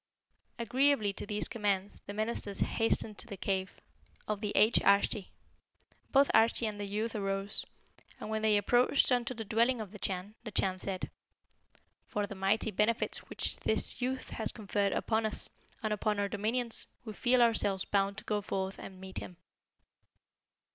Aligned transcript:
Agreeably 0.57 1.13
to 1.13 1.27
these 1.27 1.47
commands, 1.47 1.99
the 2.07 2.13
ministers 2.15 2.61
hastened 2.61 3.19
to 3.19 3.27
the 3.27 3.37
cave 3.37 3.79
of 4.27 4.41
the 4.41 4.51
aged 4.55 4.81
Arschi. 4.81 5.27
Both 6.09 6.31
Arschi 6.33 6.67
and 6.67 6.79
the 6.79 6.87
youth 6.87 7.13
arose, 7.15 7.63
and 8.19 8.27
when 8.27 8.41
they 8.41 8.57
approached 8.57 9.11
unto 9.11 9.35
the 9.35 9.45
dwelling 9.45 9.79
of 9.79 9.91
the 9.91 9.99
Chan, 9.99 10.33
the 10.43 10.49
Chan 10.49 10.79
said, 10.79 11.11
'For 12.07 12.25
the 12.25 12.33
mighty 12.33 12.71
benefits 12.71 13.19
which 13.29 13.59
this 13.59 14.01
youth 14.01 14.31
has 14.31 14.51
conferred 14.51 14.93
upon 14.93 15.23
us, 15.23 15.51
and 15.83 15.93
upon 15.93 16.19
our 16.19 16.27
dominions, 16.27 16.87
we 17.05 17.13
feel 17.13 17.39
ourselves 17.43 17.85
bound 17.85 18.17
to 18.17 18.23
go 18.23 18.41
forth 18.41 18.77
to 18.77 18.89
meet 18.89 19.19
him.' 19.19 19.37